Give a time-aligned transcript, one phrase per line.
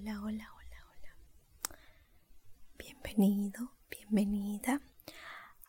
[0.00, 1.78] Hola, hola, hola, hola.
[2.78, 4.80] Bienvenido, bienvenida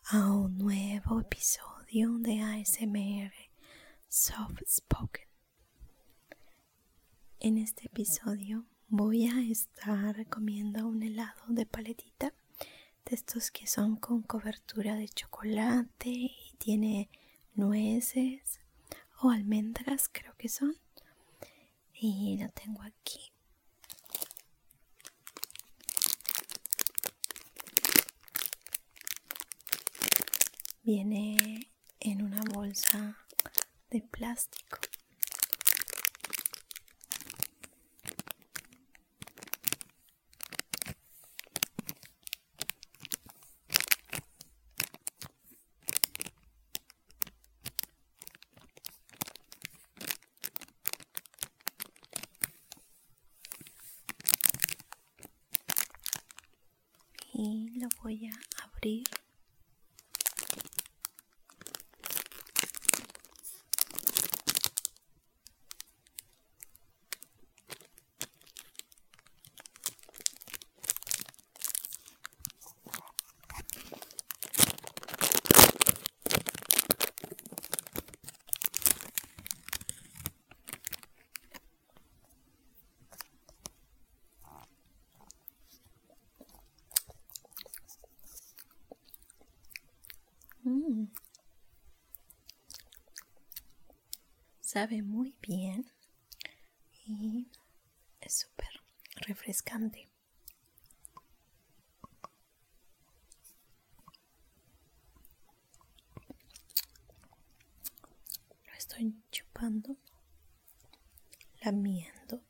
[0.04, 3.32] a un nuevo episodio de ASMR
[4.08, 5.26] Soft Spoken.
[7.40, 12.32] En este episodio voy a estar comiendo un helado de paletita
[13.06, 17.10] de estos que son con cobertura de chocolate y tiene
[17.54, 18.60] nueces
[19.22, 20.76] o almendras creo que son
[21.92, 23.29] y lo tengo aquí
[30.90, 31.68] viene
[32.00, 33.16] en una bolsa
[33.90, 34.78] de plástico.
[57.32, 59.04] Y lo voy a abrir
[90.64, 91.06] Mm.
[94.72, 95.90] Sabe muy bien
[97.04, 97.50] y
[98.20, 98.68] es súper
[99.16, 100.08] refrescante.
[108.64, 109.96] Lo estoy chupando,
[111.64, 112.40] lamiendo.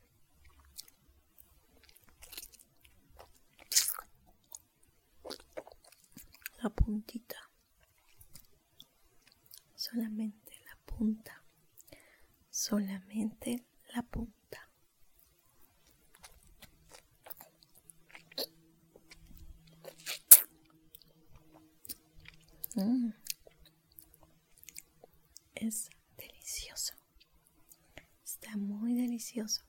[6.61, 7.49] La puntita
[9.75, 11.40] solamente la punta,
[12.61, 14.69] solamente la punta.
[22.75, 23.13] Mm.
[25.55, 26.93] Es delicioso,
[28.23, 29.63] está muy delicioso.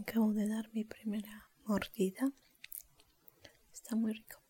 [0.00, 2.32] Acabo de dar mi primera mordida.
[3.72, 4.40] Está muy rico.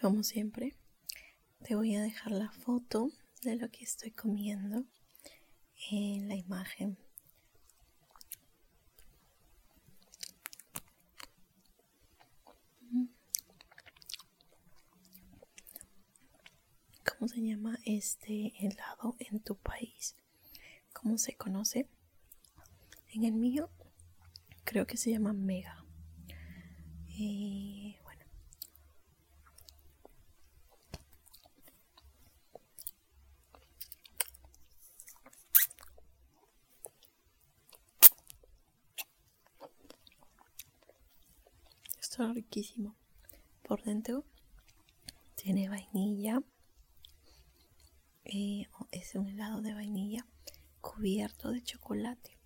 [0.00, 0.74] Como siempre,
[1.62, 3.10] te voy a dejar la foto
[3.44, 4.84] de lo que estoy comiendo
[5.90, 6.96] en la imagen.
[17.04, 20.16] ¿Cómo se llama este helado en tu país?
[20.94, 21.86] ¿Cómo se conoce?
[23.12, 23.70] En el mío
[24.64, 25.84] creo que se llama Mega.
[27.06, 27.98] Y
[42.14, 42.94] Está riquísimo.
[43.64, 44.24] Por dentro
[45.34, 46.40] tiene vainilla.
[48.24, 50.24] Eh, es un helado de vainilla
[50.80, 52.38] cubierto de chocolate.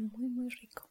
[0.00, 0.88] Muy, muy rico.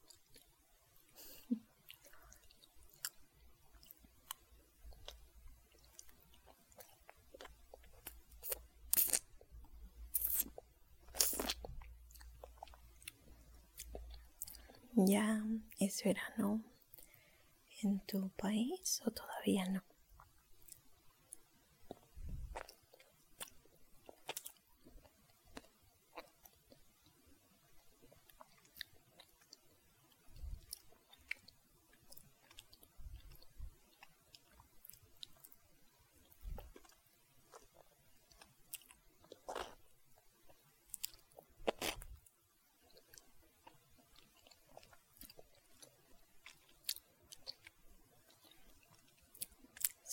[14.94, 15.44] ¿Ya
[15.80, 16.62] es verano
[17.82, 19.84] en tu país o todavía no?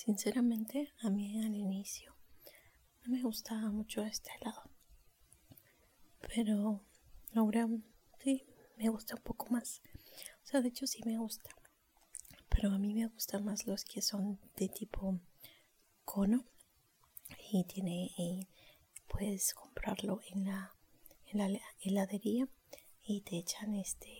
[0.08, 2.16] Sinceramente, a mí al inicio
[3.04, 4.62] no me gustaba mucho este helado.
[6.34, 6.82] Pero
[7.34, 7.68] ahora
[8.18, 8.46] sí,
[8.78, 9.82] me gusta un poco más.
[10.42, 11.50] O sea, de hecho sí me gusta.
[12.48, 15.20] Pero a mí me gustan más los que son de tipo
[16.06, 16.46] cono.
[17.52, 18.48] Y tiene, eh,
[19.08, 20.74] puedes comprarlo en la,
[21.26, 22.48] en la heladería
[23.02, 24.16] y te echan este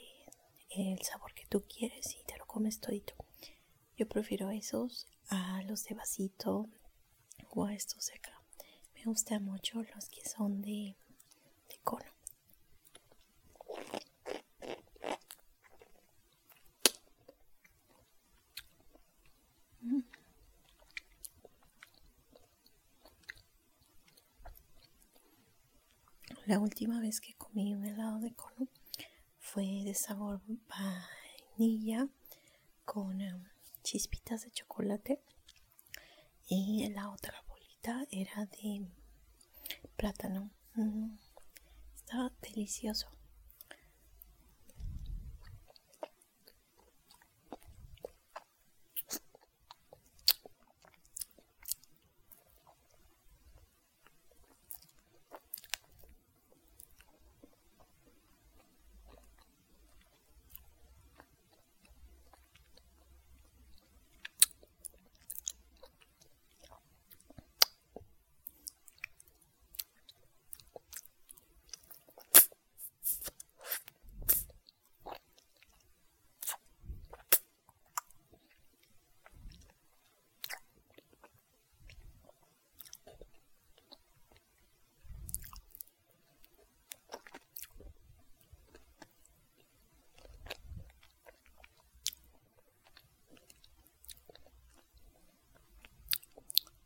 [0.69, 3.15] el sabor que tú quieres y te lo comes todito.
[3.99, 6.69] Yo prefiero esos a los de vasito
[7.51, 8.41] o a estos de acá.
[8.95, 10.95] Me gustan mucho los que son de,
[11.69, 12.13] de cono.
[19.81, 20.03] Mm.
[26.47, 28.69] La última vez que comí un helado de cono
[29.41, 30.41] fue de sabor
[31.57, 32.07] vainilla
[32.85, 33.58] con um,
[33.91, 35.23] chispitas de chocolate
[36.47, 38.87] y la otra bolita era de
[39.97, 40.51] plátano.
[40.75, 41.17] Mm,
[41.97, 43.09] estaba delicioso.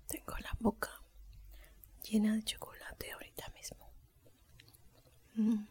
[0.09, 0.91] Tengo la boca
[2.09, 3.91] llena de chocolate ahorita mismo.
[5.35, 5.65] Mm.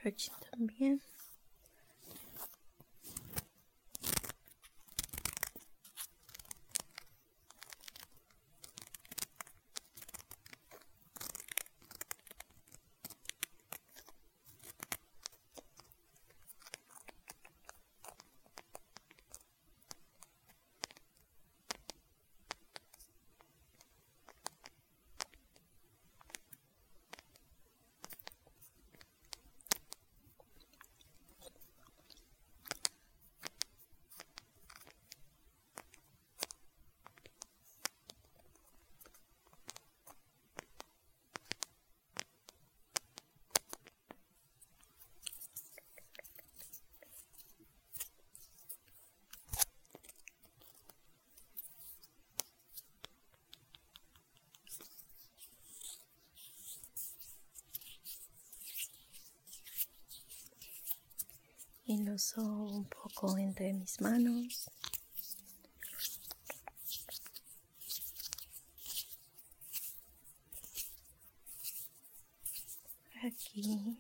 [0.05, 1.01] por también.
[61.97, 64.69] Un poco entre mis manos.
[73.23, 73.97] Aquí.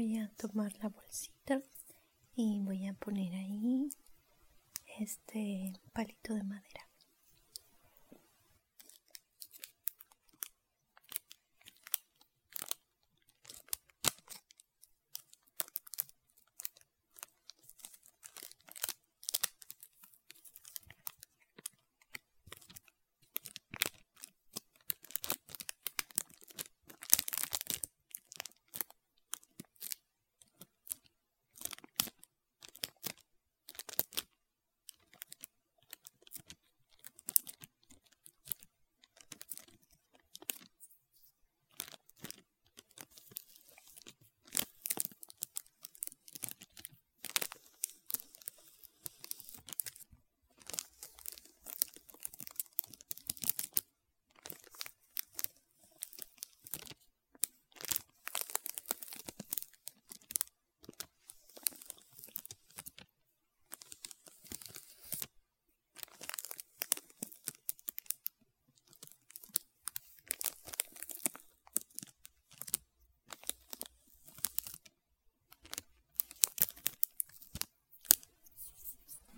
[0.00, 1.60] Voy a tomar la bolsita
[2.34, 3.90] y voy a poner ahí
[4.98, 6.89] este palito de madera.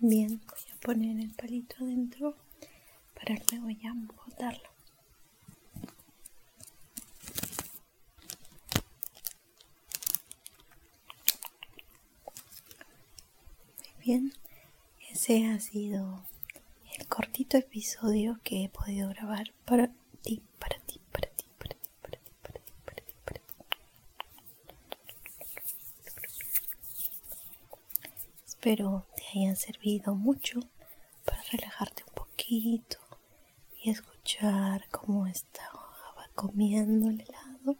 [0.05, 2.35] Bien, voy a poner el palito adentro
[3.13, 3.93] para luego ya
[4.25, 4.69] botarlo.
[13.95, 14.33] Muy bien,
[15.09, 16.25] ese ha sido
[16.99, 19.89] el cortito episodio que he podido grabar para
[20.21, 23.53] ti, para ti, para ti, para ti, para ti, para ti, para ti, para ti.
[28.45, 30.59] Espero hayan servido mucho
[31.25, 32.97] para relajarte un poquito
[33.81, 37.77] y escuchar cómo estaba comiendo el helado.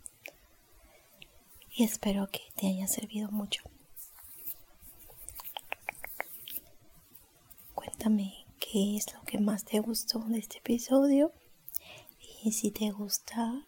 [1.76, 3.64] Y espero que te haya servido mucho.
[7.74, 11.32] Cuéntame qué es lo que más te gustó de este episodio
[12.44, 13.66] y si te gusta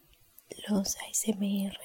[0.67, 1.77] los ASMR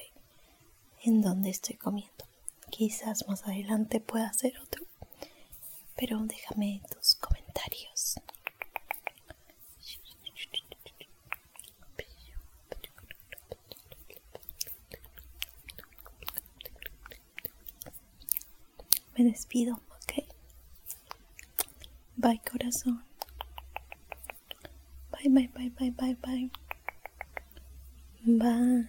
[1.02, 2.25] en donde estoy comiendo.
[2.71, 4.85] Quizás más adelante pueda hacer otro,
[6.00, 8.14] pero déjame tus comentarios.
[19.19, 20.25] me despido, ¿ok?
[22.16, 23.04] Bye, corazón.
[25.12, 26.50] Bye, bye, bye, bye, bye, bye.
[28.25, 28.88] Bye,